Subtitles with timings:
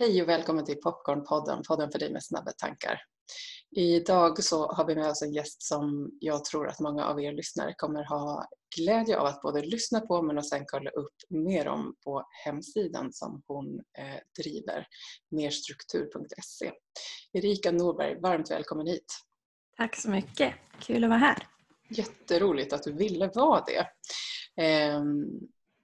[0.00, 3.00] Hej och välkommen till Popcornpodden, podden för dig med snabba tankar.
[3.70, 7.32] Idag så har vi med oss en gäst som jag tror att många av er
[7.32, 11.68] lyssnare kommer ha glädje av att både lyssna på men att sen kolla upp mer
[11.68, 14.86] om på hemsidan som hon eh, driver,
[15.30, 16.72] merstruktur.se.
[17.32, 19.18] Erika Norberg, varmt välkommen hit.
[19.76, 21.46] Tack så mycket, kul att vara här.
[21.90, 23.86] Jätteroligt att du ville vara det.
[24.64, 25.02] Eh,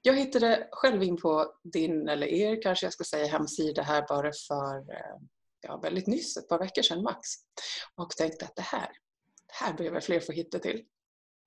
[0.06, 4.30] jag hittade själv in på din, eller er kanske jag ska säga, hemsida här bara
[4.48, 5.16] för eh,
[5.60, 7.28] ja, väldigt nyss, ett par veckor sedan max.
[7.94, 8.88] Och tänkte att det här,
[9.46, 10.84] det här behöver fler få hitta till.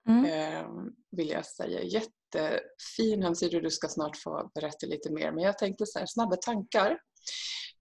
[0.10, 0.26] Mm.
[0.26, 0.68] Eh,
[1.12, 1.84] vill jag säga.
[1.84, 5.32] Jättefin hemsida, du ska snart få berätta lite mer.
[5.32, 7.00] Men jag tänkte så här, snabba tankar.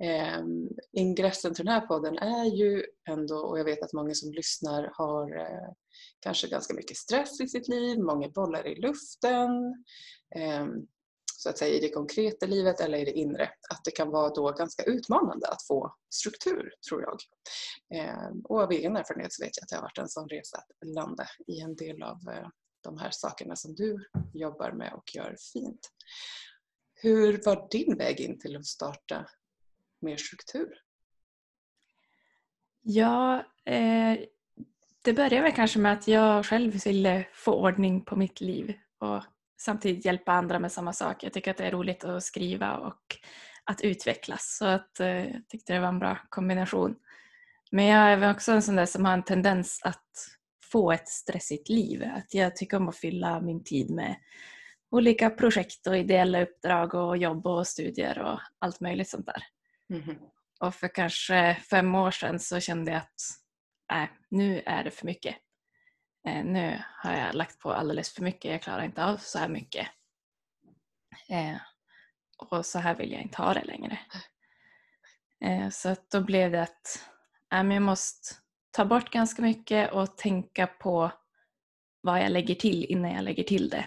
[0.04, 0.42] Eh,
[0.92, 4.90] ingressen till den här podden är ju ändå, och jag vet att många som lyssnar
[4.92, 5.72] har eh,
[6.20, 9.84] kanske ganska mycket stress i sitt liv, många bollar i luften,
[10.34, 10.86] ehm,
[11.36, 13.50] så att säga i det konkreta livet eller i det inre.
[13.70, 17.18] Att det kan vara då ganska utmanande att få struktur, tror jag.
[17.94, 20.58] Ehm, och av egen erfarenhet så vet jag att det har varit en sån resa
[20.58, 22.48] att landa i en del av eh,
[22.80, 25.90] de här sakerna som du jobbar med och gör fint.
[26.94, 29.26] Hur var din väg in till att starta
[30.00, 30.82] mer struktur?
[32.82, 34.18] Ja, eh,
[35.06, 39.22] det började väl kanske med att jag själv ville få ordning på mitt liv och
[39.60, 41.24] samtidigt hjälpa andra med samma sak.
[41.24, 43.16] Jag tycker att det är roligt att skriva och
[43.64, 44.56] att utvecklas.
[44.58, 46.96] Så att, eh, jag tyckte det var en bra kombination.
[47.70, 50.28] Men jag är också en sån där som har en tendens att
[50.64, 52.04] få ett stressigt liv.
[52.16, 54.16] Att jag tycker om att fylla min tid med
[54.90, 59.42] olika projekt och ideella uppdrag och jobb och studier och allt möjligt sånt där.
[59.96, 60.16] Mm.
[60.60, 63.45] Och för kanske fem år sedan så kände jag att
[63.90, 65.36] nej, nu är det för mycket.
[66.26, 69.48] Eh, nu har jag lagt på alldeles för mycket, jag klarar inte av så här
[69.48, 69.86] mycket.
[71.28, 71.56] Eh,
[72.38, 73.98] och så här vill jag inte ha det längre.
[75.40, 77.08] Eh, så att då blev det att
[77.52, 78.34] äh, jag måste
[78.70, 81.12] ta bort ganska mycket och tänka på
[82.00, 83.86] vad jag lägger till innan jag lägger till det.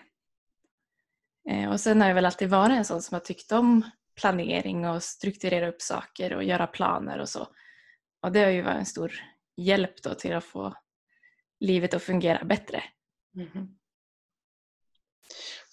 [1.49, 4.87] Eh, och sen har jag väl alltid varit en sån som har tyckt om planering
[4.87, 7.47] och strukturera upp saker och göra planer och så.
[8.21, 9.13] Och det har ju varit en stor
[9.59, 10.73] hjälp då till att få
[11.59, 12.83] livet att fungera bättre.
[13.35, 13.67] Mm.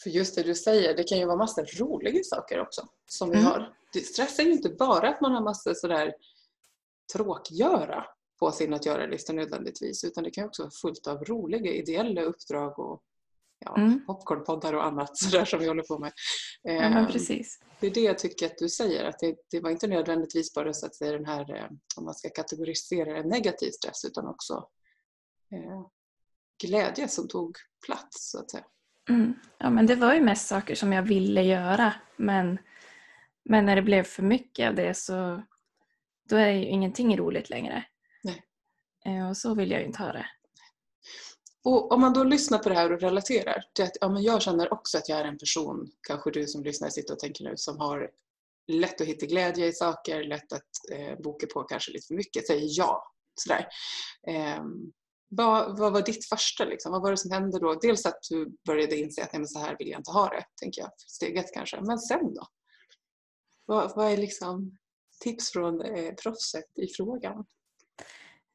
[0.03, 3.37] För just det du säger, det kan ju vara massor roliga saker också som vi
[3.37, 3.47] mm.
[3.47, 3.77] har.
[4.05, 6.15] Stress är ju inte bara att man har massor sådär
[7.13, 8.05] tråkgöra
[8.39, 12.79] på sin att göra-lista nödvändigtvis utan det kan också vara fullt av roliga ideella uppdrag
[12.79, 13.03] och
[13.59, 14.07] ja, mm.
[14.07, 16.13] popcornpoddar och annat sådär som vi håller på med.
[16.63, 17.61] Ja, ehm, precis.
[17.81, 20.73] Det är det jag tycker att du säger, att det, det var inte nödvändigtvis bara
[20.73, 24.69] så att säga den här, eh, om man ska kategorisera det, negativ stress utan också
[25.53, 25.87] eh,
[26.65, 27.57] glädje som tog
[27.87, 28.65] plats så att säga.
[29.09, 29.35] Mm.
[29.59, 32.59] Ja men det var ju mest saker som jag ville göra men,
[33.45, 35.43] men när det blev för mycket av det så
[36.29, 37.85] då är ju ingenting roligt längre.
[38.23, 38.43] Nej.
[39.05, 40.27] Eh, och så vill jag ju inte ha det.
[41.67, 44.43] Och om man då lyssnar på det här och relaterar till att ja, men jag
[44.43, 47.53] känner också att jag är en person, kanske du som lyssnar sitter och tänker nu,
[47.57, 48.11] som har
[48.73, 52.47] lätt att hitta glädje i saker, lätt att eh, boka på kanske lite för mycket,
[52.47, 53.13] säger ja.
[53.35, 53.69] Sådär.
[54.27, 54.65] Eh,
[55.29, 56.65] vad, vad var ditt första?
[56.65, 56.93] Liksom?
[56.93, 57.75] Vad var det som hände då?
[57.75, 60.45] Dels att du började inse att nej, men så här vill jag inte ha det,
[60.61, 60.91] tänker jag.
[60.97, 61.81] Steget kanske.
[61.81, 62.47] Men sen då?
[63.65, 64.79] Vad, vad är liksom
[65.21, 67.45] tips från eh, proffset i frågan?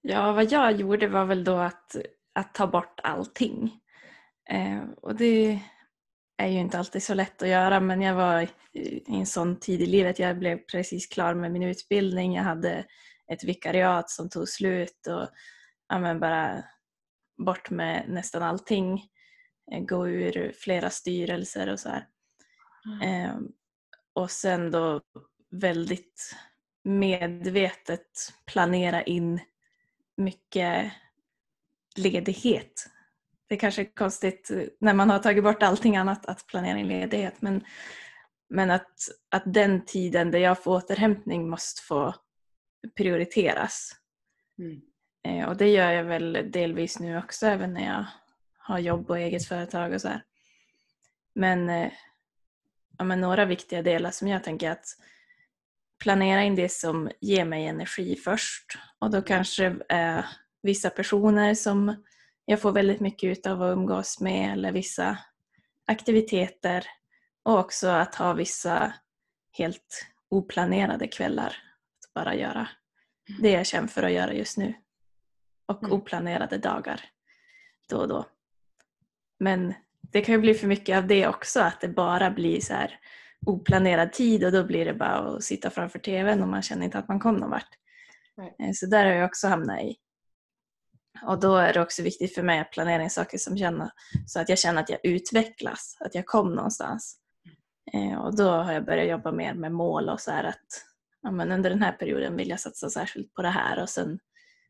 [0.02, 1.96] Ja, vad jag gjorde var väl då att,
[2.34, 3.80] att ta bort allting.
[4.50, 5.60] Eh, och det
[6.38, 9.82] är ju inte alltid så lätt att göra men jag var i en sån tid
[9.82, 10.20] i livet.
[10.20, 12.36] Jag blev precis klar med min utbildning.
[12.36, 12.86] Jag hade
[13.32, 15.30] ett vikariat som tog slut och
[15.88, 16.64] ja, bara
[17.46, 19.08] bort med nästan allting.
[19.72, 22.08] Eh, gå ur flera styrelser och så här.
[22.86, 23.26] Mm.
[23.26, 23.36] Eh,
[24.14, 25.02] och sen då
[25.52, 26.36] väldigt
[26.84, 29.40] medvetet planera in
[30.18, 30.92] mycket
[31.96, 32.88] ledighet.
[33.50, 37.42] Det kanske är konstigt när man har tagit bort allting annat att planera in ledighet
[37.42, 37.64] men,
[38.50, 38.96] men att,
[39.30, 42.16] att den tiden där jag får återhämtning måste få
[42.98, 43.96] prioriteras.
[44.60, 44.82] Mm.
[45.24, 48.06] Eh, och det gör jag väl delvis nu också även när jag
[48.58, 50.24] har jobb och eget företag och så här.
[51.36, 51.92] Men, eh,
[52.98, 54.86] ja, men några viktiga delar som jag tänker att
[56.00, 60.26] planera in det som ger mig energi först och då kanske är
[60.62, 62.04] vissa personer som
[62.46, 65.18] jag får väldigt mycket ut av att umgås med eller vissa
[65.88, 66.86] aktiviteter
[67.44, 68.94] och också att ha vissa
[69.58, 71.48] helt oplanerade kvällar.
[71.48, 72.68] Att bara göra
[73.42, 74.74] det jag känner för att göra just nu
[75.66, 75.92] och mm.
[75.92, 77.02] oplanerade dagar
[77.90, 78.26] då och då.
[79.40, 82.74] Men det kan ju bli för mycket av det också, att det bara blir så
[82.74, 83.00] här
[83.46, 86.98] oplanerad tid och då blir det bara att sitta framför TVn och man känner inte
[86.98, 87.70] att man kom någon vart.
[88.38, 88.74] Nej.
[88.74, 89.96] Så där har jag också hamnat i.
[91.22, 93.92] Och då är det också viktigt för mig att planera in saker som känner,
[94.28, 97.18] så att jag känner att jag utvecklas, att jag kom någonstans.
[97.94, 100.86] Eh, och då har jag börjat jobba mer med mål och så här att
[101.22, 104.20] ja, men under den här perioden vill jag satsa särskilt på det här och sen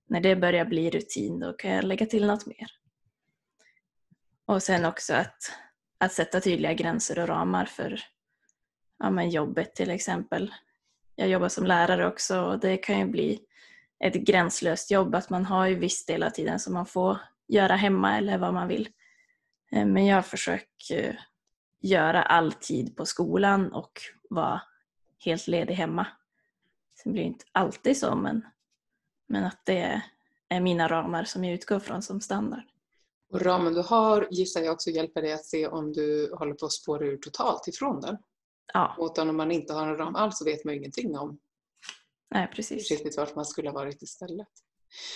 [0.07, 2.67] när det börjar bli rutin då kan jag lägga till något mer.
[4.45, 5.51] Och sen också att,
[5.97, 7.99] att sätta tydliga gränser och ramar för
[8.99, 10.53] ja, men jobbet till exempel.
[11.15, 13.39] Jag jobbar som lärare också och det kan ju bli
[14.01, 17.17] ett gränslöst jobb att man har ju viss del av tiden som man får
[17.47, 18.89] göra hemma eller vad man vill.
[19.71, 21.19] Eh, men jag försöker
[21.81, 24.61] göra all tid på skolan och vara
[25.25, 26.07] helt ledig hemma.
[27.03, 28.45] Sen blir det inte alltid så men,
[29.27, 30.01] men att det
[30.49, 32.63] är mina ramar som jag utgår från som standard.
[33.33, 36.65] Och ramen du har gissar jag också hjälper dig att se om du håller på
[36.65, 38.17] att spåra ur totalt ifrån den.
[38.73, 38.95] Ja.
[38.99, 41.39] Utan om man inte har en ram alls så vet man ju ingenting om
[42.31, 42.91] Nej, precis.
[42.91, 44.47] riktigt vart man skulle ha varit istället.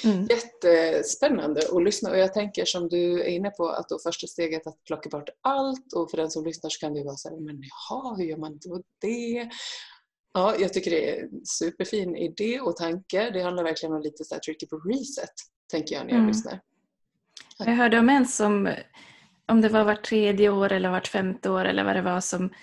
[0.04, 0.28] Mm.
[0.30, 4.68] Jättespännande att lyssna och jag tänker som du är inne på att då första steget
[4.68, 7.38] att plocka bort allt och för den som lyssnar så kan det vara så här,
[7.38, 9.50] men jaha, hur gör man då det?
[10.34, 13.30] Ja, jag tycker det är en superfin idé och tanke.
[13.30, 15.34] Det handlar verkligen om lite så här tricky på reset,
[15.72, 16.28] tänker jag när jag mm.
[16.28, 16.62] lyssnar.
[17.58, 18.76] Jag hörde om en som,
[19.48, 22.54] om det var vart tredje år eller vart femte år eller vad det var, som,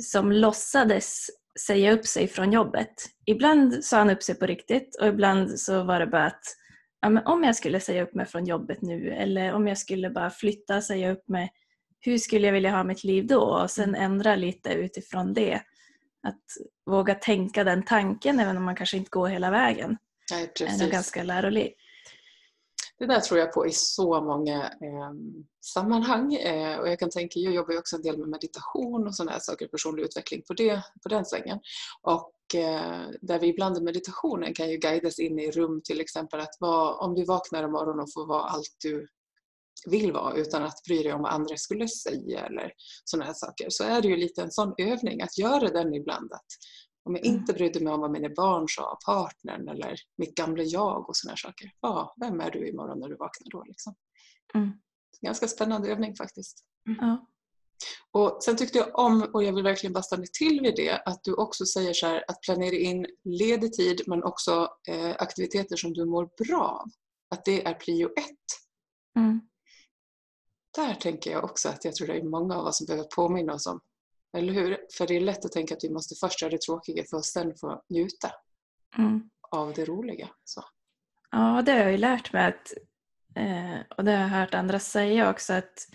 [0.00, 1.26] som låtsades
[1.60, 2.92] säga upp sig från jobbet.
[3.26, 6.44] Ibland sa han upp sig på riktigt och ibland så var det bara att
[7.00, 10.30] ja, om jag skulle säga upp mig från jobbet nu eller om jag skulle bara
[10.30, 11.52] flytta, och säga upp mig,
[12.00, 13.40] hur skulle jag vilja ha mitt liv då?
[13.40, 15.62] Och sen ändra lite utifrån det.
[16.26, 16.42] Att
[16.90, 19.96] våga tänka den tanken även om man kanske inte går hela vägen.
[20.32, 20.80] Nej, precis.
[20.80, 21.81] är nog ganska lärorikt.
[22.98, 25.12] Det där tror jag på i så många eh,
[25.64, 26.34] sammanhang.
[26.34, 29.32] Eh, och jag kan tänka, jag jobbar ju också en del med meditation och sådana
[29.32, 31.58] här saker, personlig utveckling på, det, på den svängen.
[32.02, 36.40] Och eh, där vi ibland i meditationen kan ju guidas in i rum till exempel
[36.40, 39.08] att vara, om du vaknar imorgon och får vara allt du
[39.86, 42.72] vill vara utan att bry dig om vad andra skulle säga eller
[43.04, 46.32] sådana här saker så är det ju lite en sån övning att göra den ibland.
[46.32, 46.46] Att
[47.04, 51.08] om jag inte brydde mig om vad mina barn sa, partnern eller mitt gamla jag
[51.08, 51.70] och sådana saker.
[51.80, 53.64] Ja, vem är du imorgon när du vaknar då?
[53.64, 53.94] Liksom?
[54.54, 54.72] Mm.
[55.20, 56.64] Ganska spännande övning faktiskt.
[56.88, 57.18] Mm.
[58.10, 61.24] Och Sen tyckte jag om, och jag vill verkligen bara stanna till vid det, att
[61.24, 65.92] du också säger så här, att planera in ledig tid men också eh, aktiviteter som
[65.92, 66.88] du mår bra av.
[67.30, 68.46] Att det är prio ett.
[69.16, 69.40] Mm.
[70.76, 73.54] Där tänker jag också att jag tror det är många av oss som behöver påminna
[73.54, 73.80] oss om
[74.32, 74.78] eller hur?
[74.98, 77.24] För det är lätt att tänka att vi måste först göra det tråkiga för att
[77.24, 78.30] sen få njuta
[78.98, 79.30] mm.
[79.50, 80.28] av det roliga.
[80.44, 80.64] Så.
[81.30, 82.72] Ja, det har jag ju lärt mig att,
[83.34, 85.88] eh, och det har jag hört andra säga också, att,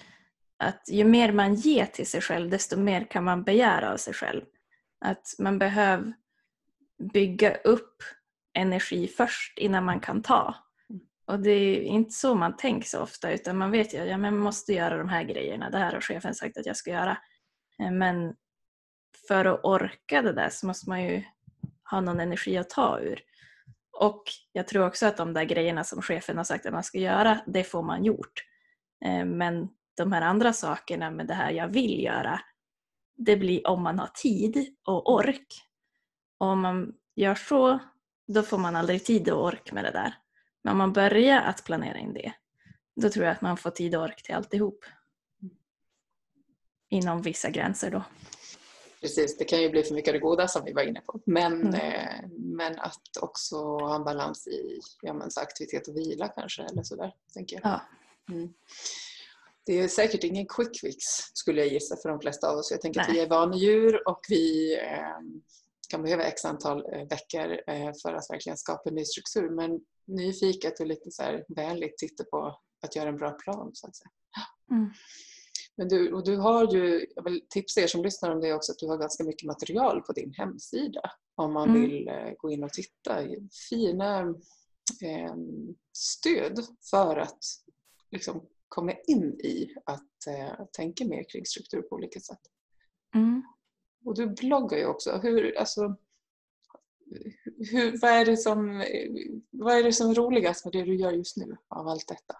[0.57, 4.13] att ju mer man ger till sig själv desto mer kan man begära av sig
[4.13, 4.41] själv.
[5.05, 6.13] Att man behöver
[7.13, 8.03] bygga upp
[8.53, 10.55] energi först innan man kan ta.
[11.25, 14.17] Och det är inte så man tänker så ofta utan man vet ju att ja,
[14.17, 15.69] man måste göra de här grejerna.
[15.69, 17.17] Det här har chefen sagt att jag ska göra.
[17.79, 18.35] Eh, men
[19.27, 21.23] för att orka det där så måste man ju
[21.91, 23.21] ha någon energi att ta ur.
[23.91, 26.97] Och jag tror också att de där grejerna som chefen har sagt att man ska
[26.97, 28.43] göra, det får man gjort.
[29.05, 32.41] Eh, men de här andra sakerna med det här jag vill göra,
[33.17, 35.47] det blir om man har tid och ork.
[36.37, 37.79] Och om man gör så,
[38.27, 40.13] då får man aldrig tid och ork med det där.
[40.63, 42.33] Men om man börjar att planera in det,
[43.01, 44.85] då tror jag att man får tid och ork till alltihop
[46.89, 48.03] inom vissa gränser då.
[49.01, 51.19] Precis, det kan ju bli för mycket av det goda som vi var inne på.
[51.25, 51.73] Men, mm.
[51.73, 56.83] eh, men att också ha en balans i ja, men, aktivitet och vila kanske eller
[56.83, 57.13] sådär.
[57.33, 57.65] Tänker jag.
[57.65, 57.81] Ja.
[58.33, 58.53] Mm.
[59.65, 61.03] Det är säkert ingen quick fix
[61.33, 62.71] skulle jag gissa för de flesta av oss.
[62.71, 63.09] Jag tänker Nej.
[63.09, 65.19] att vi är vanedjur och vi eh,
[65.89, 69.49] kan behöva x antal eh, veckor eh, för att verkligen skapa en ny struktur.
[69.49, 73.87] Men nyfiket och lite så här vänligt titta på att göra en bra plan så
[73.87, 74.09] att säga.
[74.71, 74.89] Mm.
[75.75, 78.71] Men du, och du har ju, jag vill tipsa er som lyssnar om det också,
[78.71, 81.01] att du har ganska mycket material på din hemsida
[81.35, 81.81] om man mm.
[81.81, 83.23] vill eh, gå in och titta.
[83.69, 84.19] Fina
[85.01, 85.35] eh,
[85.93, 87.39] stöd för att
[88.11, 92.41] liksom, komma in i att eh, tänka mer kring struktur på olika sätt.
[93.15, 93.43] Mm.
[94.05, 95.19] Och du bloggar ju också.
[95.23, 95.95] Hur, alltså,
[97.71, 98.83] hur, vad, är det som,
[99.51, 102.35] vad är det som är roligast med det du gör just nu av allt detta?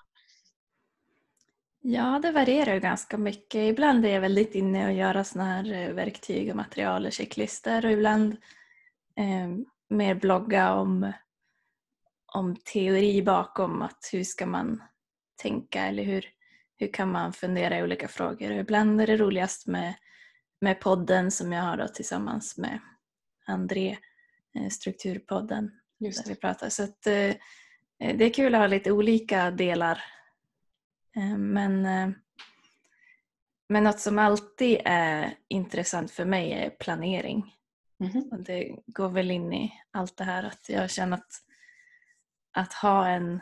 [1.90, 3.56] Ja, det varierar ju ganska mycket.
[3.56, 7.86] Ibland är jag väldigt inne och göra sådana här eh, verktyg och material och checklistor
[7.86, 8.38] och ibland
[9.16, 9.48] eh,
[9.90, 11.12] mer blogga om,
[12.34, 14.84] om teori bakom att hur ska man
[15.42, 16.26] tänka eller hur,
[16.78, 18.52] hur kan man fundera i olika frågor.
[18.52, 19.94] Och ibland är det roligast med,
[20.62, 22.80] med podden som jag har då tillsammans med
[23.46, 23.98] André,
[24.56, 25.72] eh, Strukturpodden.
[26.00, 26.70] Just där vi pratar.
[26.70, 27.36] Så att, eh,
[27.98, 30.04] det är kul att ha lite olika delar.
[31.18, 32.10] Eh, men, eh,
[33.70, 37.54] men något som alltid är intressant för mig är planering.
[38.32, 41.32] Och det går väl in i allt det här att jag känner att,
[42.52, 43.42] att ha en,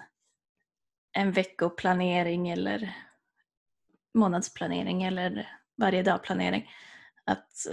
[1.12, 2.96] en veckoplanering eller
[4.14, 6.70] månadsplanering eller varje dag planering.
[7.24, 7.68] Att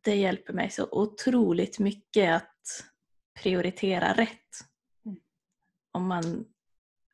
[0.00, 2.84] det hjälper mig så otroligt mycket att
[3.42, 4.64] prioritera rätt.
[5.06, 5.20] Mm.
[5.92, 6.44] Om man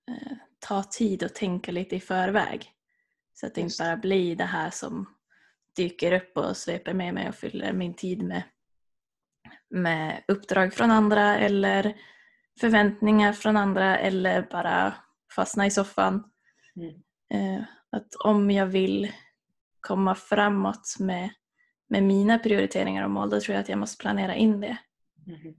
[0.09, 0.37] eh,
[0.68, 2.71] tar tid och tänker lite i förväg.
[3.35, 5.06] Så att det inte bara blir det här som
[5.76, 8.42] dyker upp och sveper med mig och fyller min tid med,
[9.71, 11.97] med uppdrag från andra eller
[12.61, 14.94] förväntningar från andra eller bara
[15.35, 16.30] fastna i soffan.
[16.76, 16.94] Mm.
[17.35, 19.12] Eh, att om jag vill
[19.80, 21.30] komma framåt med,
[21.88, 24.78] med mina prioriteringar och mål då tror jag att jag måste planera in det
[25.26, 25.54] Mhm.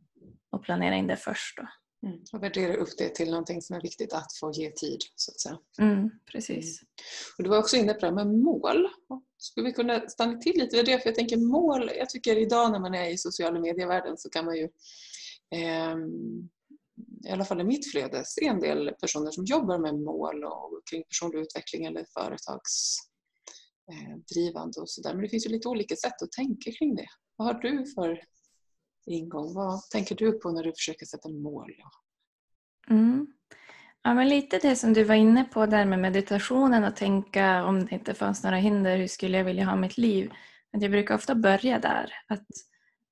[0.49, 1.57] och planera in det först.
[1.57, 1.67] Då.
[2.05, 2.19] Mm.
[2.33, 5.39] Och värdera upp det till någonting som är viktigt att få ge tid, så att
[5.39, 5.59] säga.
[5.79, 6.81] Mm, precis.
[7.37, 8.89] Och du var också inne på det här med mål.
[9.37, 10.99] Skulle vi kunna stanna till lite vid det?
[10.99, 14.45] För jag tänker mål, jag tycker idag när man är i sociala medievärlden så kan
[14.45, 14.69] man ju
[15.55, 16.49] ehm,
[17.25, 20.81] i alla fall i mitt flöde se en del personer som jobbar med mål och
[20.89, 25.13] kring personlig utveckling eller företagsdrivande och sådär.
[25.13, 27.07] Men det finns ju lite olika sätt att tänka kring det.
[27.35, 28.21] Vad har du för
[29.05, 29.53] ingång?
[29.53, 31.71] Vad tänker du på när du försöker sätta mål?
[32.89, 33.27] Mm.
[34.03, 37.85] Ja, men lite det som du var inne på där med meditationen och tänka om
[37.85, 40.31] det inte fanns några hinder, hur skulle jag vilja ha mitt liv?
[40.71, 42.13] Men jag brukar ofta börja där.
[42.27, 42.45] Att,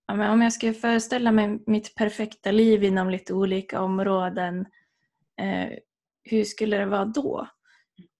[0.07, 4.65] ja, men om jag skulle föreställa mig mitt perfekta liv inom lite olika områden,
[5.41, 5.69] eh,
[6.23, 7.47] hur skulle det vara då?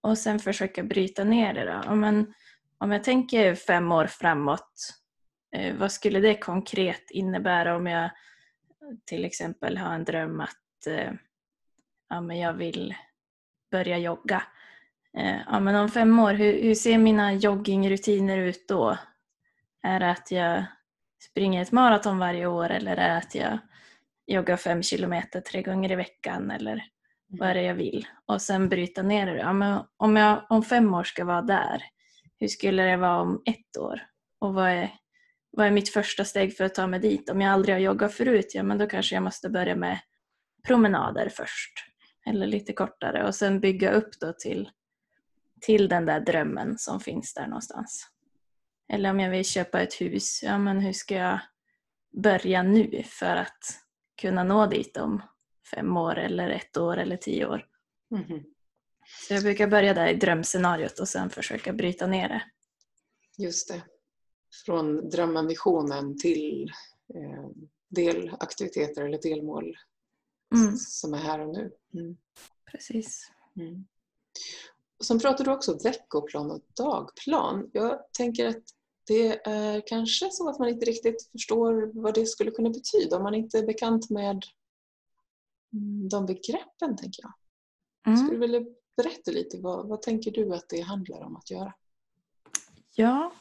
[0.01, 1.65] Och sen försöka bryta ner det.
[1.65, 1.82] Då.
[1.86, 2.34] Ja, men,
[2.77, 5.02] om jag tänker fem år framåt,
[5.77, 8.10] vad skulle det konkret innebära om jag
[9.05, 11.12] till exempel har en dröm att eh,
[12.10, 12.95] ja, men jag vill
[13.72, 14.43] börja jogga.
[15.17, 18.98] Eh, ja, men om fem år, hur, hur ser mina joggingrutiner ut då?
[19.83, 20.65] Är det att jag
[21.29, 23.57] springer ett maraton varje år eller är det att jag
[24.27, 26.83] joggar fem kilometer tre gånger i veckan eller
[27.27, 28.07] vad är det jag vill?
[28.25, 29.38] Och sen bryta ner det.
[29.38, 31.83] Ja, men om jag om fem år ska vara där,
[32.39, 34.01] hur skulle det vara om ett år?
[34.39, 34.91] Och vad är,
[35.53, 37.29] vad är mitt första steg för att ta mig dit?
[37.29, 40.00] Om jag aldrig har joggat förut, ja men då kanske jag måste börja med
[40.67, 41.74] promenader först.
[42.25, 44.69] Eller lite kortare och sen bygga upp då till,
[45.62, 48.07] till den där drömmen som finns där någonstans.
[48.93, 51.39] Eller om jag vill köpa ett hus, ja men hur ska jag
[52.24, 53.79] börja nu för att
[54.22, 55.22] kunna nå dit om
[55.75, 57.65] fem år eller ett år eller tio år.
[58.12, 58.43] Mhm.
[59.27, 62.43] Så jag brukar börja där i drömscenariot och sen försöka bryta ner det.
[63.38, 63.81] Just det.
[64.65, 66.72] Från drömmen, visionen till
[67.15, 67.50] eh,
[67.89, 69.77] delaktiviteter eller delmål
[70.53, 71.72] Mm, som är här och nu.
[71.93, 72.17] Mm.
[72.72, 73.31] precis.
[73.55, 73.86] Mm.
[75.00, 77.69] Och sen pratar du också veckoplan och dagplan.
[77.74, 78.63] Jag tänker att
[79.07, 83.24] det är kanske så att man inte riktigt förstår vad det skulle kunna betyda om
[83.24, 84.43] man inte är bekant med
[85.74, 87.33] mm, de begreppen, tänker jag.
[88.07, 88.17] Mm.
[88.17, 88.62] Skulle du vilja
[88.98, 91.74] berätta lite, vad, vad tänker du att det handlar om att göra?
[92.95, 93.33] Ja.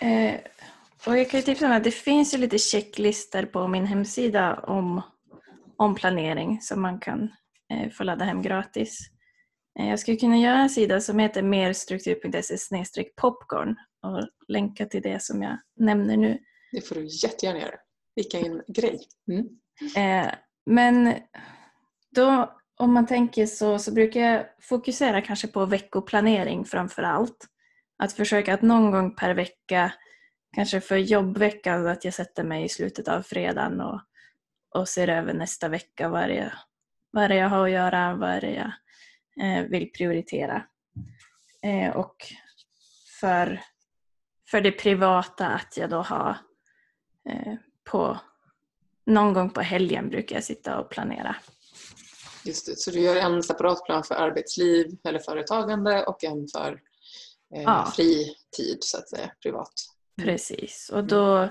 [0.00, 0.40] Eh,
[1.06, 4.54] och jag kan ju tipsa om att det finns ju lite checklistor på min hemsida
[4.54, 5.02] om,
[5.76, 7.22] om planering som man kan
[7.72, 8.98] eh, få ladda hem gratis.
[9.78, 15.22] Eh, jag skulle kunna göra en sida som heter merstruktur.se popcorn och länka till det
[15.22, 16.38] som jag nämner nu.
[16.72, 17.76] Det får du jättegärna göra.
[18.14, 19.00] Vilken grej!
[19.30, 19.46] Mm.
[19.96, 20.32] Eh,
[20.66, 21.14] men
[22.10, 27.46] då, om man tänker så, så brukar jag fokusera kanske på veckoplanering framför allt.
[28.02, 29.92] Att försöka att någon gång per vecka,
[30.54, 34.00] kanske för jobbveckan, att jag sätter mig i slutet av fredagen och,
[34.74, 36.52] och ser över nästa vecka vad är, det jag,
[37.10, 38.72] vad är det jag har att göra, vad är det jag
[39.46, 40.66] eh, vill prioritera.
[41.62, 42.16] Eh, och
[43.20, 43.60] för,
[44.50, 46.36] för det privata att jag då har
[47.28, 47.54] eh,
[47.90, 48.20] på
[49.06, 51.36] någon gång på helgen brukar jag sitta och planera.
[52.44, 52.78] Just det.
[52.78, 56.80] Så du gör en separat plan för arbetsliv eller företagande och en för
[57.54, 57.92] eh, Ja.
[57.96, 59.72] fri tid, så att säga, privat.
[60.22, 60.90] Precis.
[60.92, 61.48] Och då,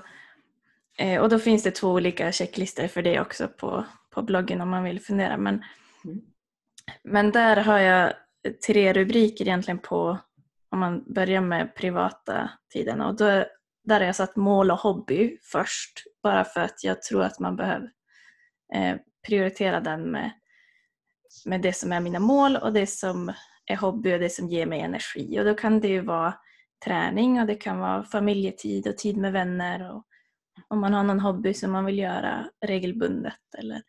[0.98, 4.70] eh, och då finns det två olika checklistor för det också på, på bloggen om
[4.70, 5.38] man vill fundera.
[5.38, 5.64] Men,
[6.06, 6.22] Mm.
[7.04, 8.14] men där har jag
[8.68, 10.18] tre rubriker egentligen på
[10.72, 13.02] om man börjar med privata tiden.
[13.02, 13.26] Och då,
[13.84, 16.04] där har jag satt mål och hobby först.
[16.24, 17.92] Bara för att jag tror att man behöver
[18.76, 18.96] eh,
[19.28, 20.32] prioritera den med,
[21.46, 23.34] med det som är mina mål och det som
[23.76, 25.40] hobby och det som ger mig energi.
[25.40, 26.34] Och då kan det ju vara
[26.86, 30.06] träning och det kan vara familjetid och tid med vänner och
[30.68, 33.82] om man har någon hobby som man vill göra regelbundet eller,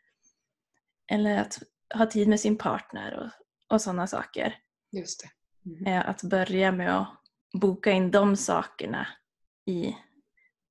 [1.12, 1.58] eller att
[1.94, 3.30] ha tid med sin partner och,
[3.74, 4.56] och sådana saker.
[4.92, 5.30] Just det.
[5.70, 6.02] Mm.
[6.06, 7.08] Att börja med att
[7.60, 9.06] boka in de sakerna
[9.66, 9.96] i,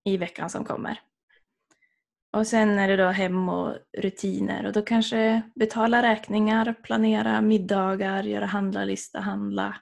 [0.05, 1.01] i veckan som kommer.
[2.31, 8.23] Och sen är det då hem och rutiner och då kanske betala räkningar, planera middagar,
[8.23, 9.81] göra handlarlista, handla.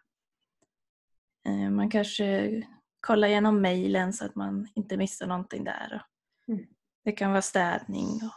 [1.48, 2.62] Eh, man kanske
[3.00, 6.06] kollar igenom mejlen så att man inte missar någonting där.
[6.48, 6.66] Mm.
[7.04, 8.34] Det kan vara städning och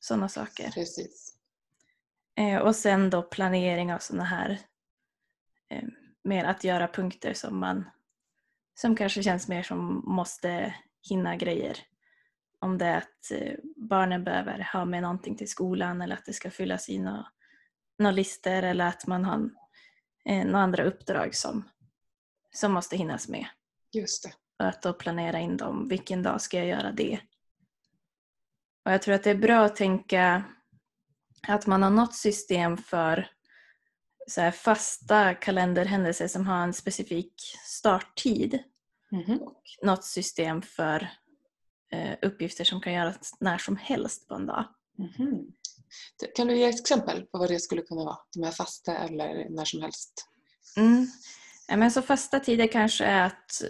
[0.00, 0.70] sådana saker.
[0.70, 1.34] Precis.
[2.36, 4.58] Eh, och sen då planering av sådana här
[5.68, 5.84] eh,
[6.24, 7.84] mer att göra punkter som man
[8.74, 10.74] som kanske känns mer som måste
[11.08, 11.78] hinna grejer.
[12.62, 16.32] Om det är att eh, barnen behöver ha med någonting till skolan eller att det
[16.32, 17.26] ska fyllas i några,
[17.98, 19.50] några listor eller att man har
[20.24, 21.68] eh, några andra uppdrag som,
[22.50, 23.46] som måste hinnas med.
[23.92, 24.32] Just det.
[24.58, 25.88] Och att då planera in dem.
[25.88, 27.20] Vilken dag ska jag göra det?
[28.84, 30.44] Och jag tror att det är bra att tänka
[31.48, 33.28] att man har något system för
[34.26, 38.62] så fasta kalenderhändelser som har en specifik starttid.
[39.12, 39.38] Mm.
[39.38, 41.08] Och något system för
[41.92, 44.64] eh, uppgifter som kan göras när som helst på en dag.
[44.98, 45.46] Mm.
[46.34, 48.18] Kan du ge ett exempel på vad det skulle kunna vara?
[48.34, 50.28] De här fasta eller när som helst?
[50.76, 51.06] Mm.
[51.68, 53.62] Men så fasta tider kanske är att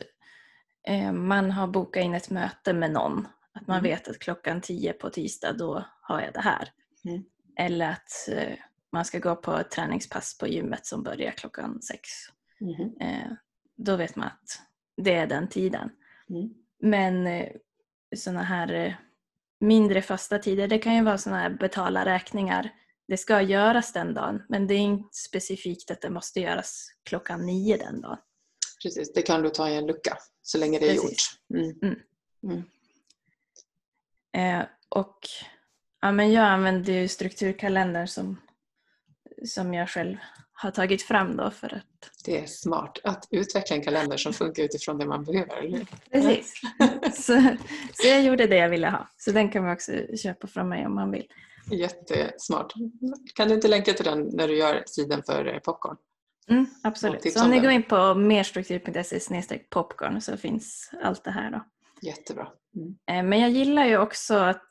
[0.89, 3.29] eh, man har bokat in ett möte med någon.
[3.53, 3.91] Att man mm.
[3.91, 6.69] vet att klockan 10 på tisdag då har jag det här.
[7.05, 7.25] Mm.
[7.57, 8.59] Eller att eh,
[8.93, 12.09] man ska gå på ett träningspass på gymmet som börjar klockan sex.
[12.61, 13.01] Mm.
[13.01, 13.33] Eh,
[13.77, 14.63] då vet man att
[14.97, 15.91] det är den tiden.
[16.31, 16.55] Mm.
[16.81, 17.27] Men
[18.15, 18.95] sådana här eh,
[19.61, 22.71] mindre fasta tider, det kan ju vara sådana här betala räkningar.
[23.09, 27.47] Det ska göras den dagen men det är inte specifikt att det måste göras klockan
[27.47, 28.19] nio den dagen.
[28.83, 31.39] Precis, det kan du ta i en lucka så länge det är Precis.
[31.51, 31.61] gjort.
[31.61, 31.79] Mm.
[31.83, 31.99] mm.
[32.45, 32.65] mm.
[34.37, 35.19] Eh, och
[36.01, 38.41] ja, men jag använder ju strukturkalendern som
[39.45, 40.17] som jag själv
[40.63, 42.11] har tagit fram då för att...
[42.25, 46.61] Det är smart att utveckla en kalender som funkar utifrån det man behöver, eller Precis.
[47.15, 47.57] så,
[47.93, 49.09] så jag gjorde det jag ville ha.
[49.17, 51.27] Så den kan man också köpa från mig om man vill.
[51.71, 52.73] Jättesmart.
[53.35, 55.97] Kan du inte länka till den när du gör sidan för popcorn?
[56.49, 57.33] Mm, absolut.
[57.33, 61.51] Så om ni går in på merstruktur.se popcorn så finns allt det här.
[61.51, 61.65] Då.
[62.03, 62.49] Jättebra.
[62.77, 62.97] Mm.
[63.11, 64.69] Eh, men jag gillar ju också att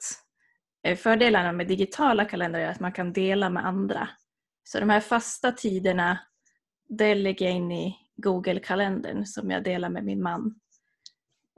[0.83, 4.09] eh, fördelarna med digitala kalendrar är att man kan dela med andra.
[4.63, 6.19] Så de här fasta tiderna,
[6.89, 10.59] det lägger jag in i Google-kalendern som jag delar med min man.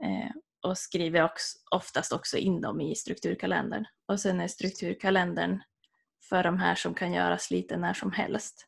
[0.04, 0.30] Eh,
[0.70, 3.84] och skriver också, oftast också in dem i strukturkalendern.
[4.06, 5.60] Och sen är strukturkalendern
[6.28, 8.66] för de här som kan göras lite när som helst.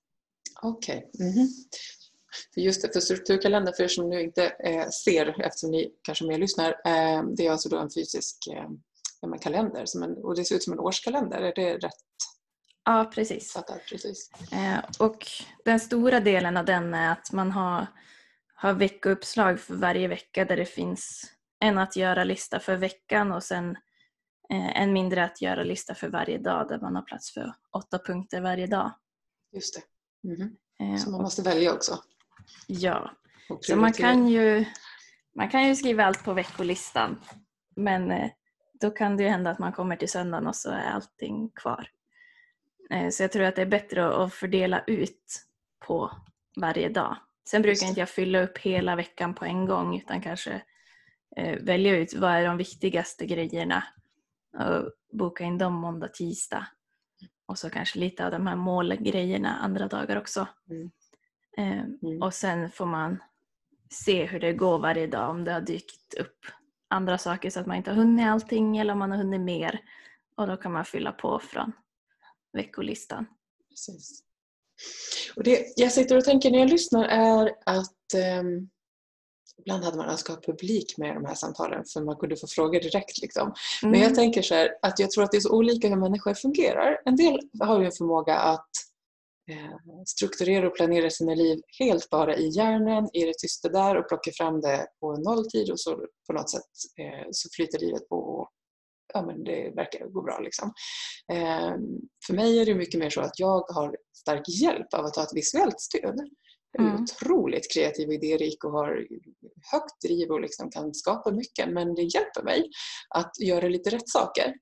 [0.63, 1.11] Okej.
[1.15, 1.27] Okay.
[1.29, 1.49] Mm -hmm.
[2.57, 6.39] Just det, för strukturkalendern, för er som nu inte eh, ser eftersom ni kanske mer
[6.39, 10.57] lyssnar, eh, det är alltså då en fysisk eh, kalender som en, och det ser
[10.57, 11.93] ut som en årskalender, är det rätt
[12.89, 13.53] Ja, precis.
[13.53, 14.31] Fattar, precis.
[14.53, 15.27] Eh, och
[15.65, 17.87] den stora delen av den är att man har,
[18.55, 23.71] har veckouppslag för varje vecka där det finns en att göra-lista för veckan och sen
[24.51, 28.41] eh, en mindre att göra-lista för varje dag där man har plats för åtta punkter
[28.41, 28.93] varje dag.
[29.53, 30.29] Just det.
[30.29, 30.97] Mm -hmm.
[30.97, 31.99] Så man måste välja också?
[32.67, 33.11] Ja.
[33.61, 34.65] Så man kan, ju,
[35.35, 37.21] man kan ju skriva allt på veckolistan
[37.77, 38.31] men
[38.81, 41.91] då kan det ju hända att man kommer till söndagen och så är allting kvar.
[42.91, 45.47] Eh, så jag tror att det är bättre att fördela ut
[45.87, 46.11] på
[46.57, 47.17] varje dag.
[47.49, 50.63] Sen brukar inte jag fylla upp hela veckan på en gång utan kanske
[51.37, 53.85] eh, välja ut vad är de viktigaste grejerna
[54.59, 56.67] och boka in dem måndag, tisdag.
[57.47, 60.49] Och så kanske lite av de här målgrejerna andra dagar också.
[60.71, 60.91] Mm.
[61.59, 62.23] Eh, mm.
[62.23, 63.19] Och sen får man
[63.91, 66.47] se hur det går varje dag, om det har dykt upp
[66.89, 69.81] andra saker så att man inte har hunnit allting eller om man har hunnit mer.
[70.35, 71.73] Och då kan man fylla på från
[72.57, 73.27] veckolistan.
[73.71, 74.23] Precis.
[75.37, 78.43] Och det jag sitter och tänker när jag lyssnar är att eh,
[79.59, 82.81] ibland hade man önskat ha publik med de här samtalen för man kunde få frågor
[82.81, 83.23] direkt.
[83.23, 83.55] Liksom.
[83.83, 83.93] Mm.
[83.93, 86.35] Men jag tänker så här, att jag tror att det är så olika hur människor
[86.35, 87.03] fungerar.
[87.05, 88.71] En del har ju en förmåga att
[89.51, 94.09] eh, strukturera och planera sina liv helt bara i hjärnan, i det tysta där och
[94.09, 98.49] plocka fram det på nolltid och så på något sätt eh, så flyter livet på
[99.17, 100.41] ja, men det verkar gå bra.
[100.41, 100.73] Liksom.
[101.33, 101.75] Eh,
[102.27, 105.23] för mig är det mycket mer så att jag har stark hjälp av att ha
[105.23, 106.21] ett visuellt stöd.
[106.73, 107.03] Jag är mm.
[107.03, 109.07] otroligt kreativ och idérik och har
[109.73, 112.71] högt driv och liksom kan skapa mycket men det hjälper mig
[113.15, 114.55] att göra lite rätt saker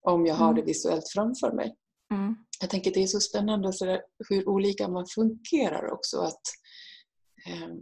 [0.00, 0.56] om jag har mm.
[0.56, 1.74] det visuellt framför mig.
[2.12, 2.36] Mm.
[2.60, 6.18] Jag tänker att det är så spännande så där, hur olika man fungerar också.
[6.20, 6.42] Att,
[7.62, 7.80] um,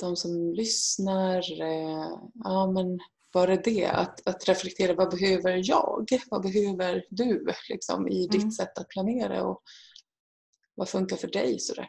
[0.00, 2.98] de som lyssnar, eh, ja men
[3.32, 6.08] bara det, att, att reflektera vad behöver jag?
[6.30, 8.50] Vad behöver du liksom, i ditt mm.
[8.50, 9.62] sätt att planera och
[10.74, 11.58] vad funkar för dig?
[11.58, 11.88] Sådär.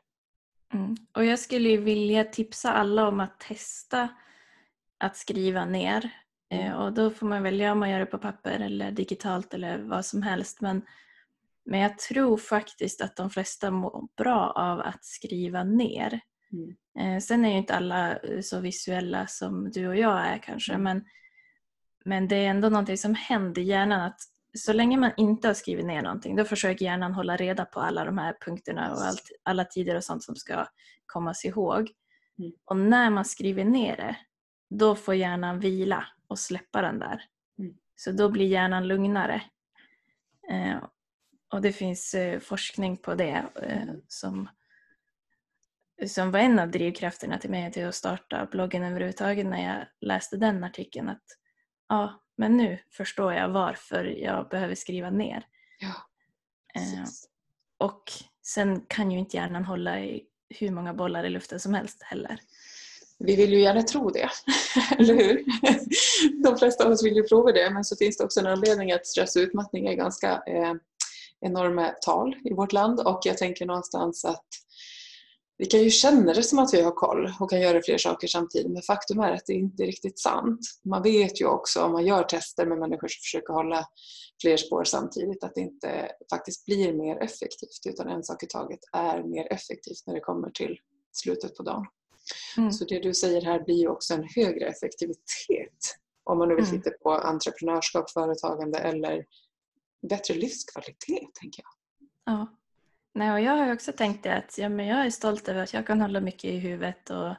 [0.73, 0.95] Mm.
[1.13, 4.09] Och jag skulle vilja tipsa alla om att testa
[4.97, 6.09] att skriva ner.
[6.51, 6.77] Eh, mm.
[6.77, 10.05] och då får man välja om man gör det på papper eller digitalt eller vad
[10.05, 10.61] som helst.
[10.61, 10.81] Men,
[11.65, 16.19] men jag tror faktiskt att de flesta mår bra av att skriva ner.
[16.51, 16.75] Mm.
[16.99, 20.73] Eh, sen är ju inte alla eh, så visuella som du och jag är kanske
[20.73, 20.83] mm.
[20.83, 21.05] men,
[22.09, 24.21] men det är ändå någonting som händer i hjärnan att
[24.57, 28.05] så länge man inte har skrivit ner någonting då försöker hjärnan hålla reda på alla
[28.05, 30.65] de här punkterna och allt, alla tider och sånt som ska
[31.05, 31.91] kommas ihåg.
[32.39, 32.51] Mm.
[32.65, 34.15] Och när man skriver ner det
[34.69, 37.21] då får hjärnan vila och släppa den där.
[37.59, 37.73] Mm.
[37.95, 39.41] Så då blir hjärnan lugnare.
[40.51, 40.77] Eh,
[41.53, 44.49] och det finns eh, forskning på det eh, som
[46.07, 50.37] som var en av drivkrafterna till mig till att starta bloggen överhuvudtaget när jag läste
[50.37, 51.09] den artikeln.
[51.09, 51.23] Att
[51.89, 55.47] ja, men nu förstår jag varför jag behöver skriva ner.
[55.79, 55.93] Ja,
[56.81, 57.03] eh,
[57.77, 58.03] och
[58.45, 62.39] sen kan ju inte hjärnan hålla i hur många bollar i luften som helst heller.
[63.19, 64.29] Vi vill ju gärna tro det,
[64.97, 65.43] eller hur?
[66.43, 68.91] De flesta av oss vill ju prova det men så finns det också en anledning
[68.91, 70.73] att stress och utmattning är ganska eh,
[71.41, 74.47] enorma tal i vårt land och jag tänker någonstans att
[75.59, 78.27] vi kan ju känna det som att vi har koll och kan göra fler saker
[78.27, 80.59] samtidigt men faktum är att det inte är riktigt sant.
[80.85, 83.85] Man vet ju också om man gör tester med människor som försöker hålla
[84.41, 88.79] fler spår samtidigt att det inte faktiskt blir mer effektivt utan en sak i taget
[88.93, 90.77] är mer effektivt när det kommer till
[91.11, 91.85] slutet på dagen.
[92.57, 92.71] Mm.
[92.71, 96.65] Så det du säger här blir ju också en högre effektivitet om man nu vill
[96.65, 96.81] mm.
[96.81, 99.25] titta på entreprenörskap, företagande eller
[100.09, 101.71] bättre livskvalitet tänker jag.
[102.33, 102.58] Ja.
[103.13, 105.73] Nej, och jag har också tänkt det att ja, men jag är stolt över att
[105.73, 107.29] jag kan hålla mycket i huvudet och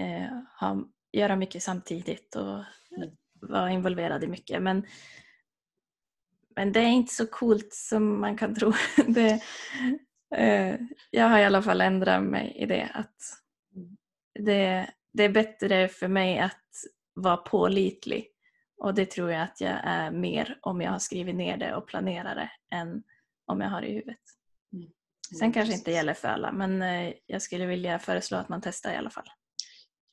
[0.00, 2.64] eh, ha, göra mycket samtidigt och
[2.96, 3.10] mm.
[3.40, 4.62] vara involverad i mycket.
[4.62, 4.86] Men,
[6.56, 8.72] men det är inte så coolt som man kan tro.
[9.06, 9.42] det,
[10.34, 12.90] eh, jag har i alla fall ändrat mig i det.
[12.94, 13.16] att
[14.38, 16.62] det, det är bättre för mig att
[17.14, 18.28] vara pålitlig
[18.78, 21.86] och det tror jag att jag är mer om jag har skrivit ner det och
[21.86, 23.02] planerat det än
[23.46, 24.20] om jag har det i huvudet.
[24.72, 24.90] Mm.
[25.38, 28.92] Sen kanske inte gäller för alla men eh, jag skulle vilja föreslå att man testar
[28.92, 29.30] i alla fall.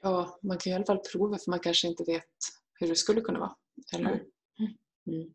[0.01, 2.23] Ja, man kan i alla fall prova för man kanske inte vet
[2.79, 3.55] hur det skulle kunna vara.
[3.93, 4.23] Eller mm.
[5.07, 5.33] Mm.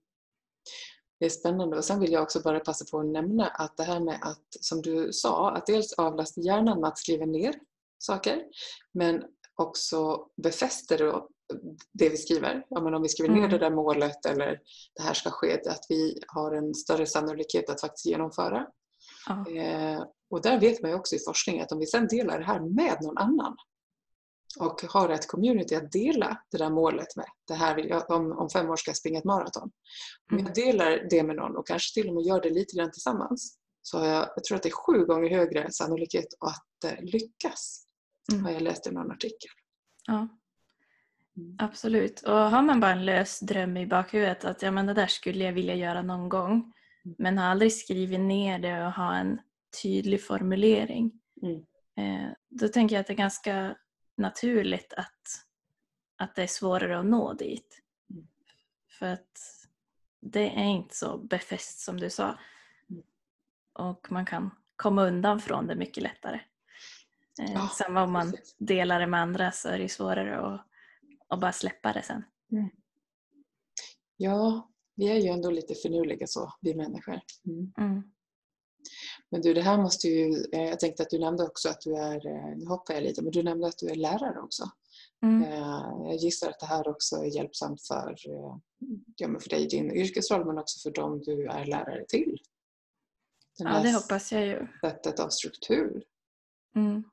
[1.20, 3.82] Det är spännande och sen vill jag också bara passa på att nämna att det
[3.82, 7.54] här med att, som du sa, att dels avlasta hjärnan med att skriva ner
[7.98, 8.44] saker
[8.92, 11.22] men också befäster
[11.92, 12.66] det vi skriver.
[12.68, 13.50] Ja, men om vi skriver ner mm.
[13.50, 14.60] det där målet eller
[14.94, 18.66] det här ska ske, att vi har en större sannolikhet att faktiskt genomföra.
[19.28, 19.50] Ja.
[19.50, 22.44] Eh, och där vet man ju också i forskning att om vi sen delar det
[22.44, 23.56] här med någon annan
[24.58, 27.26] och har ett community att dela det där målet med.
[27.48, 29.70] Det här vill jag, om, om fem år ska jag springa ett maraton.
[30.30, 30.52] Om jag mm.
[30.52, 33.98] delar det med någon och kanske till och med gör det lite grann tillsammans så
[33.98, 37.86] har jag, jag tror att det är sju gånger högre sannolikhet att eh, lyckas.
[38.32, 38.44] Mm.
[38.44, 39.50] Har jag läst i någon artikel.
[40.06, 40.28] Ja.
[41.36, 41.56] Mm.
[41.58, 42.22] Absolut.
[42.22, 45.44] Och har man bara en lös dröm i bakhuvudet att ja, men det där skulle
[45.44, 46.72] jag vilja göra någon gång.
[47.18, 49.40] Men har aldrig skrivit ner det och har en
[49.82, 51.64] tydlig formulering mm.
[51.96, 53.76] eh, då tänker jag att det är ganska
[54.16, 55.46] naturligt att,
[56.16, 57.82] att det är svårare att nå dit.
[58.10, 58.28] Mm.
[58.98, 59.38] För att
[60.20, 62.38] det är inte så befäst som du sa.
[62.90, 63.02] Mm.
[63.72, 66.40] Och man kan komma undan från det mycket lättare.
[67.40, 68.56] Eh, ja, Samma om man precis.
[68.58, 70.66] delar det med andra så är det svårare att,
[71.28, 72.24] att bara släppa det sen.
[72.52, 72.68] Mm.
[74.16, 77.20] Ja, vi är ju ändå lite finurliga så, vi människor.
[77.46, 77.72] Mm.
[77.78, 78.02] Mm.
[79.30, 80.44] Men du, det här måste ju...
[80.52, 82.26] Eh, jag tänkte att du nämnde också att du är...
[82.26, 84.70] Eh, nu hoppar jag lite, men du nämnde att du är lärare också.
[85.22, 85.50] Mm.
[86.06, 88.16] Jag gissar att det här också är hjälpsamt för,
[89.16, 92.38] ja, för dig i din yrkesroll men också för dem du är lärare till.
[93.58, 94.66] Den ja, det hoppas jag ju.
[94.80, 96.02] Sättet av struktur.
[96.76, 97.04] Mm.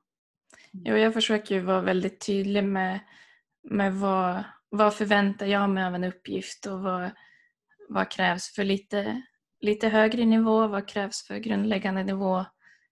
[0.72, 3.00] Jo, jag försöker ju vara väldigt tydlig med,
[3.62, 7.10] med vad, vad förväntar jag mig av en uppgift och vad,
[7.88, 9.22] vad krävs för lite,
[9.60, 12.44] lite högre nivå, vad krävs för grundläggande nivå.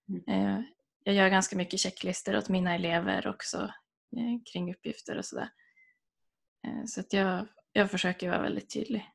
[0.09, 0.23] Mm.
[0.27, 0.63] Eh,
[1.03, 3.57] jag gör ganska mycket checklistor åt mina elever också
[4.17, 5.49] eh, kring uppgifter och sådär.
[6.67, 9.11] Eh, så att jag, jag försöker vara väldigt tydlig.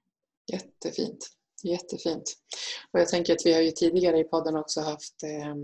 [0.53, 1.39] Jättefint.
[1.62, 2.23] Jättefint.
[2.92, 5.55] Och jag tänker att vi har ju tidigare i podden också haft eh,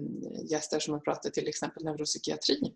[0.50, 2.72] gäster som har pratat till exempel neuropsykiatri.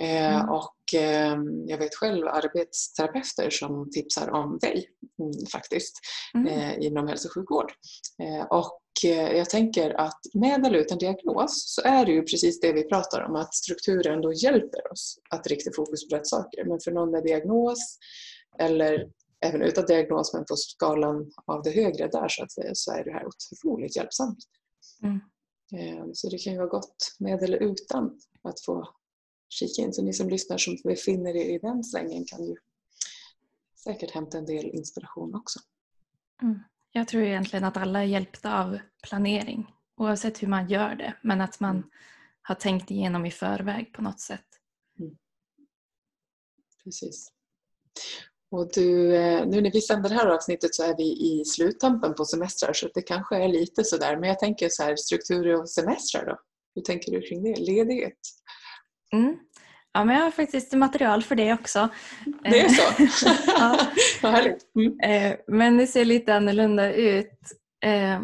[0.00, 0.48] Eh, mm.
[0.48, 1.36] Och eh,
[1.66, 4.88] jag vet själv arbetsterapeuter som tipsar om dig
[5.18, 6.00] mm, faktiskt
[6.34, 6.46] mm.
[6.46, 7.72] Eh, inom hälso och sjukvård.
[8.22, 8.78] Eh, och
[9.34, 13.20] jag tänker att med eller utan diagnos så är det ju precis det vi pratar
[13.20, 16.64] om, att strukturen då hjälper oss att rikta fokus på rätt saker.
[16.64, 17.98] Men för någon med diagnos
[18.58, 19.08] eller
[19.42, 23.04] även utan diagnos men på skalan av det högre där så att säga så är
[23.04, 24.38] det här otroligt hjälpsamt.
[25.02, 25.20] Mm.
[25.72, 28.88] Eh, så det kan ju vara gott med eller utan att få
[29.48, 29.92] kika in.
[29.92, 32.56] Så ni som lyssnar som befinner er i den svängen kan ju
[33.84, 35.60] säkert hämta en del inspiration också.
[36.42, 36.58] Mm.
[36.92, 41.40] Jag tror egentligen att alla är hjälpta av planering oavsett hur man gör det men
[41.40, 41.90] att man mm.
[42.42, 44.46] har tänkt igenom i förväg på något sätt.
[44.98, 45.16] Mm.
[46.84, 47.32] Precis.
[48.52, 52.14] Och du, eh, nu när vi sänder det här avsnittet så är vi i sluttampen
[52.14, 55.70] på semestrar så det kanske är lite sådär men jag tänker så här strukturer och
[55.70, 56.38] semestrar då?
[56.74, 57.60] Hur tänker du kring det?
[57.60, 58.18] Ledighet?
[59.12, 59.36] Mm.
[59.92, 61.88] Ja, men jag har faktiskt material för det också.
[62.42, 63.08] Det är så?
[63.46, 63.78] ja.
[64.22, 64.66] Vad härligt.
[64.76, 65.00] Mm.
[65.00, 67.38] Eh, men det ser lite annorlunda ut.
[67.84, 68.20] Eh,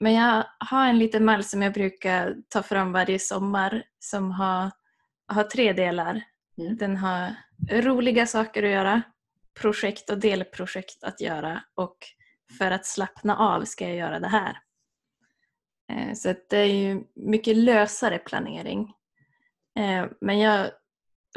[0.00, 4.70] men jag har en liten mall som jag brukar ta fram varje sommar som har,
[5.28, 6.22] har tre delar.
[6.58, 6.76] Mm.
[6.76, 7.34] Den har
[7.70, 9.02] roliga saker att göra,
[9.60, 11.96] projekt och delprojekt att göra och
[12.58, 14.58] för att slappna av ska jag göra det här.
[15.92, 18.92] Eh, så det är ju mycket lösare planering.
[19.78, 20.70] Eh, men jag,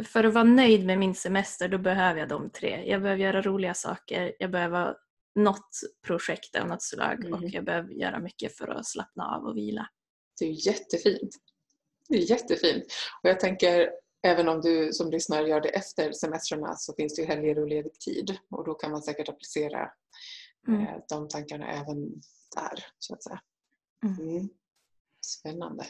[0.03, 2.83] för att vara nöjd med min semester då behöver jag de tre.
[2.85, 4.95] Jag behöver göra roliga saker, jag behöver
[5.35, 5.69] något
[6.07, 7.33] projekt av något slag mm.
[7.33, 9.89] och jag behöver göra mycket för att slappna av och vila.
[10.39, 11.35] Det är jättefint.
[12.09, 12.85] Det är jättefint.
[13.23, 13.89] Och jag tänker
[14.21, 17.67] även om du som lyssnar gör det efter semestrarna så finns det ju helger och
[17.67, 19.91] ledig tid och då kan man säkert applicera
[20.67, 20.81] mm.
[20.81, 22.09] Eh, de tankarna även
[22.55, 23.41] där så att säga.
[24.03, 24.29] Mm.
[24.29, 24.49] mm.
[25.25, 25.85] Spännande.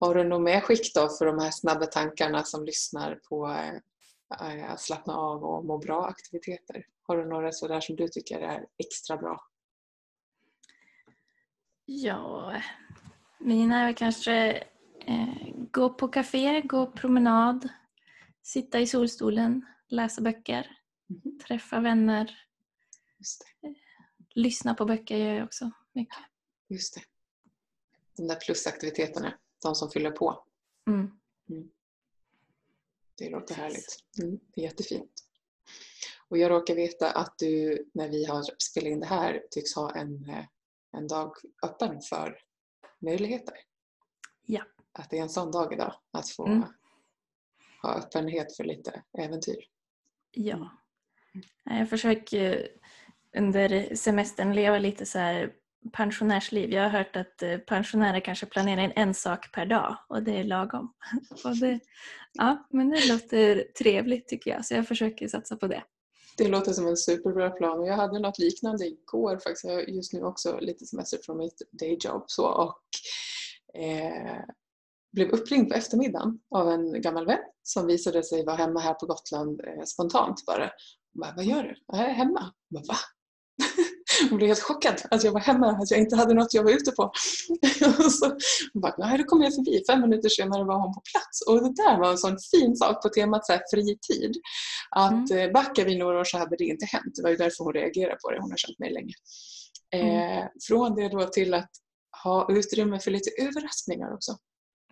[0.00, 3.48] Har du något medskick då för de här snabba tankarna som lyssnar på
[4.40, 6.86] eh, att slappna av och må bra aktiviteter?
[7.02, 9.40] Har du några sådär som du tycker är extra bra?
[11.84, 12.62] Ja,
[13.38, 14.64] mina är kanske
[15.70, 17.68] gå på café, gå promenad,
[18.42, 20.78] sitta i solstolen, läsa böcker,
[21.10, 21.38] mm.
[21.38, 22.38] träffa vänner.
[23.62, 23.70] Eh,
[24.34, 26.16] lyssna på böcker gör jag också mycket.
[26.68, 27.02] Just det.
[28.16, 30.44] De där plusaktiviteterna de som fyller på.
[30.86, 31.10] Mm.
[31.50, 31.70] Mm.
[33.14, 34.04] Det låter härligt.
[34.22, 34.40] Mm.
[34.54, 35.12] Det är jättefint.
[36.28, 39.94] Och jag råkar veta att du, när vi har spelat in det här, tycks ha
[39.94, 40.44] en, eh,
[40.92, 42.38] en dag öppen för
[42.98, 43.54] möjligheter.
[44.46, 44.62] Ja.
[44.92, 46.64] Att det är en sån dag idag, att få mm.
[47.82, 49.64] ha öppenhet för lite äventyr.
[50.30, 50.70] Ja.
[51.34, 51.78] Mm.
[51.78, 52.68] Jag försöker
[53.36, 55.52] under semestern leva lite så här
[55.92, 56.70] pensionärsliv.
[56.70, 60.44] Jag har hört att eh, pensionärer kanske planerar en sak per dag och det är
[60.44, 60.92] lagom.
[61.44, 61.80] Och det,
[62.32, 65.82] ja, men det låter trevligt tycker jag så jag försöker satsa på det.
[66.36, 69.64] Det låter som en superbra plan jag hade något liknande igår faktiskt.
[69.64, 72.80] Jag har just nu också lite semester från mitt dayjob så, och
[73.82, 74.40] eh,
[75.12, 79.06] blev uppringd på eftermiddagen av en gammal vän som visade sig vara hemma här på
[79.06, 80.70] Gotland eh, spontant bara.
[81.20, 81.32] bara.
[81.36, 81.74] Vad gör du?
[81.86, 82.52] Jag är hemma.
[82.68, 82.96] Jag bara, Va?
[84.30, 86.70] Hon blev helt chockad att jag var hemma, att jag inte hade något jag var
[86.70, 87.02] ute på.
[87.98, 88.26] och så
[88.72, 89.84] hon bara, nej då kommer jag förbi.
[89.90, 91.42] Fem minuter senare var hon på plats.
[91.48, 94.36] Och det där var en sån fin sak på temat så här, fritid.
[94.90, 95.48] Att mm.
[95.48, 97.14] Eh, backar vi några år så hade det inte hänt.
[97.16, 98.40] Det var ju därför hon reagerade på det.
[98.40, 99.14] Hon har känt mig länge.
[99.94, 100.38] Mm.
[100.38, 101.70] Eh, från det då till att
[102.24, 104.36] ha utrymme för lite överraskningar också.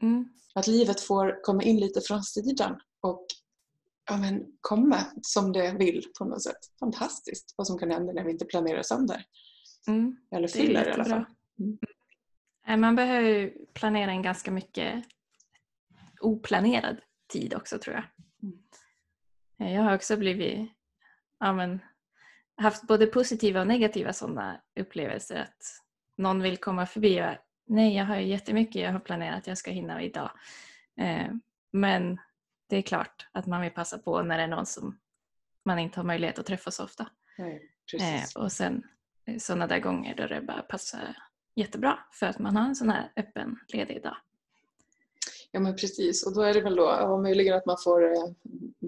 [0.02, 0.28] Mm.
[0.54, 3.26] Att livet får komma in lite från sidan och
[4.10, 6.58] ja, men, komma som det vill på något sätt.
[6.80, 9.24] Fantastiskt vad som kan hända när vi inte planerar sönder.
[9.86, 11.24] Mm, Eller fyller i alla fall.
[11.58, 12.80] Mm.
[12.80, 15.04] Man behöver planera en ganska mycket
[16.20, 17.00] oplanerad
[17.32, 18.04] tid också tror jag.
[18.42, 19.74] Mm.
[19.74, 20.70] Jag har också blivit,
[21.38, 21.78] ja, men,
[22.56, 25.36] haft både positiva och negativa sådana upplevelser.
[25.36, 25.82] Att
[26.16, 29.70] någon vill komma förbi och nej jag har jättemycket jag har planerat att jag ska
[29.70, 30.30] hinna idag.
[31.00, 31.28] Eh,
[31.72, 32.18] men
[32.68, 34.98] det är klart att man vill passa på när det är någon som
[35.64, 37.06] man inte har möjlighet att träffa så ofta.
[37.38, 38.82] Nej, eh, och sen
[39.26, 41.16] eh, sådana där gånger då det bara passar
[41.54, 44.16] jättebra för att man har en sån här öppen ledig dag.
[45.50, 48.24] Ja men precis och då är det väl då ja, möjligen att man får eh,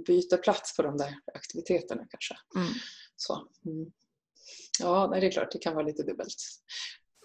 [0.06, 2.36] byta plats på de där aktiviteterna kanske.
[2.56, 2.72] Mm.
[3.16, 3.48] Så.
[3.66, 3.92] Mm.
[4.80, 6.36] Ja det är klart det kan vara lite dubbelt.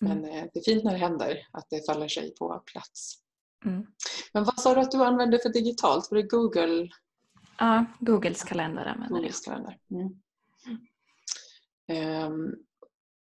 [0.01, 0.49] Men mm.
[0.53, 3.13] det är fint när det händer att det faller sig på plats.
[3.65, 3.85] Mm.
[4.33, 6.11] Men vad sa du att du använder för digitalt?
[6.11, 6.89] Var det Google?
[7.57, 9.77] Ja, Googles kalender använder Googles kalender.
[9.91, 10.19] Mm.
[11.89, 12.55] Um,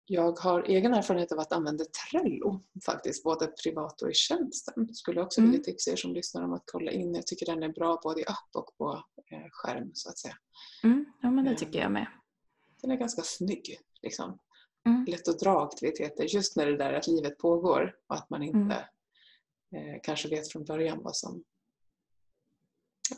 [0.06, 4.94] jag har egen erfarenhet av att använda Trello faktiskt, både privat och i tjänsten.
[4.94, 5.50] Skulle också mm.
[5.50, 7.14] vilja tipsa er som lyssnar om att kolla in.
[7.14, 10.36] Jag tycker den är bra både i app och på eh, skärm så att säga.
[10.82, 11.04] Mm.
[11.22, 12.06] Ja men det tycker jag med.
[12.82, 13.78] Den är ganska snygg.
[14.02, 14.38] Liksom.
[14.86, 15.04] Mm.
[15.04, 18.86] lätt att dra aktiviteter just när det där att livet pågår och att man inte
[19.72, 19.94] mm.
[19.94, 21.44] eh, kanske vet från början vad som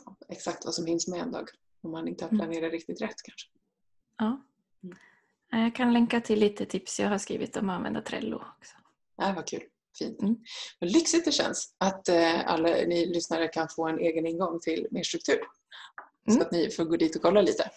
[0.05, 1.49] ja, exakt vad som hinns med en dag
[1.81, 2.39] om man inte har mm.
[2.39, 3.49] planerat riktigt rätt kanske.
[4.17, 4.41] Ja.
[4.83, 4.97] Mm.
[5.65, 8.75] Jag kan länka till lite tips jag har skrivit om att använda Trello också.
[9.17, 9.63] Ja, vad kul.
[9.97, 10.21] Fint.
[10.21, 10.35] Mm.
[10.79, 14.87] Vad lyxigt det känns att eh, alla ni lyssnare kan få en egen ingång till
[14.91, 15.39] mer struktur.
[16.27, 16.39] Mm.
[16.39, 17.71] Så att ni får gå dit och kolla lite.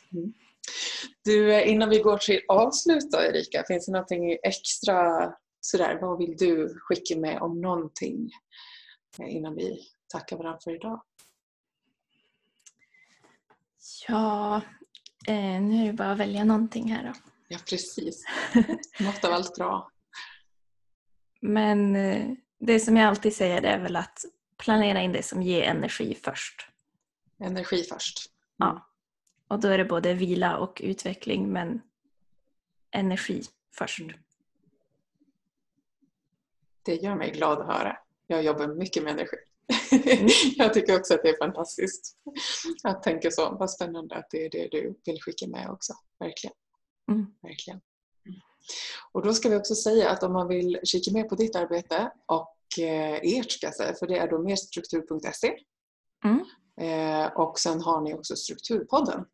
[1.06, 1.14] Mm.
[1.24, 6.36] Du, innan vi går till avslut då, Erika, finns det någonting extra sådär, vad vill
[6.36, 8.30] du skicka med om någonting
[9.18, 11.02] innan vi tackar varandra för idag?
[14.08, 14.56] Ja,
[15.26, 17.12] eh, nu är det bara att välja någonting här då.
[17.48, 18.24] Ja, precis.
[19.00, 19.90] Något av allt bra.
[21.40, 24.18] Men eh, det som jag alltid säger är väl att
[24.58, 26.66] planera in det som ger energi först.
[27.44, 28.30] Energi först.
[28.62, 28.74] Mm.
[28.74, 28.89] Ja.
[29.50, 31.80] Och då är det både vila och utveckling men
[32.90, 33.42] energi
[33.74, 34.00] först.
[36.82, 37.96] Det gör mig glad att höra.
[38.26, 39.36] Jag jobbar mycket med energi.
[39.92, 40.28] Mm.
[40.56, 42.16] jag tycker också att det är fantastiskt
[42.84, 43.56] att tänka så.
[43.60, 45.92] Vad spännande att det är det du vill skicka med också.
[46.18, 46.54] Verkligen.
[47.10, 47.26] Mm.
[47.42, 47.80] Verkligen.
[49.12, 52.12] Och då ska vi också säga att om man vill kika mer på ditt arbete
[52.26, 55.58] och eh, ert ska jag säga, för det är då merstruktur.se.
[56.24, 56.44] Mm.
[56.80, 59.24] Eh, och sen har ni också Strukturpodden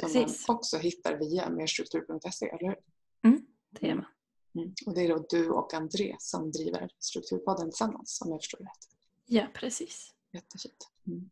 [0.00, 0.44] Precis.
[0.44, 2.76] som man också hittar via merstruktur.se, eller hur?
[3.24, 4.06] Mm, det gör man.
[4.54, 4.74] Mm.
[4.86, 8.88] Och det är då du och André som driver Strukturpodden tillsammans om jag förstår rätt.
[9.26, 10.14] Ja, precis.
[10.32, 10.88] Jättefint.
[11.06, 11.30] Mm.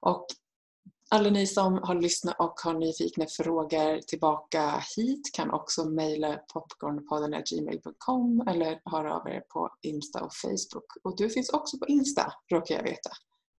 [0.00, 0.26] Och
[1.08, 8.44] alla ni som har lyssnat och har nyfikna frågor tillbaka hit kan också mejla popcornpodden.gmail.com
[8.48, 10.96] eller höra av er på Insta och Facebook.
[11.02, 13.10] Och du finns också på Insta, råkar jag veta.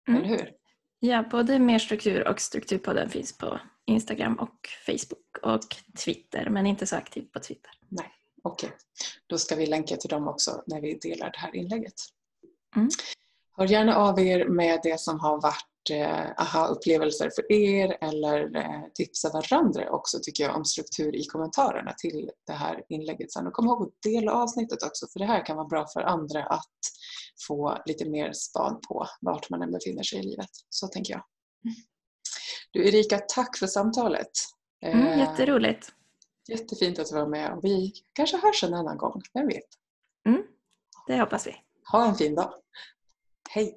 [0.09, 0.21] Mm.
[0.21, 0.53] Eller hur?
[1.01, 6.87] Ja, både Mer struktur och Strukturpodden finns på Instagram och Facebook och Twitter, men inte
[6.87, 7.71] så aktiv på Twitter.
[7.89, 8.69] Nej, okej.
[8.69, 8.79] Okay.
[9.27, 11.95] Då ska vi länka till dem också när vi delar det här inlägget.
[12.77, 12.89] Mm.
[13.57, 18.83] Hör gärna av er med det som har varit eh, aha-upplevelser för er eller eh,
[18.95, 23.47] tipsa varandra också tycker jag om struktur i kommentarerna till det här inlägget sen.
[23.47, 26.45] Och kom ihåg att dela avsnittet också för det här kan vara bra för andra
[26.45, 26.79] att
[27.46, 30.51] få lite mer span på vart man än befinner sig i livet.
[30.68, 31.22] Så tänker jag.
[32.70, 34.31] Du Erika, tack för samtalet.
[34.83, 35.92] Mm, eh, jätteroligt.
[36.49, 39.68] Jättefint att du var med och vi kanske hörs en annan gång, vem vet?
[40.29, 40.42] Mm,
[41.07, 41.57] det hoppas vi.
[41.92, 42.53] Ha en fin dag.
[43.51, 43.77] Hej!